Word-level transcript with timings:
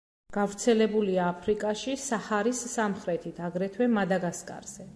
გავრცელებულია 0.35 1.27
აფრიკაში, 1.33 1.93
საჰარის 2.05 2.63
სამხრეთით, 2.73 3.43
აგრეთვე 3.49 3.89
მადაგასკარზე. 3.99 4.87